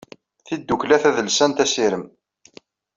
Tidukla 0.45 0.97
tadelsant 1.03 1.57
Asirem. 1.63 2.03